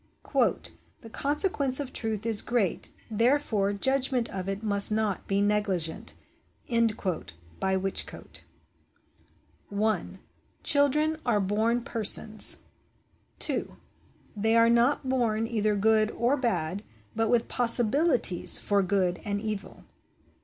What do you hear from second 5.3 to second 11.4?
negligent." WHICHCOTE. 1. Children are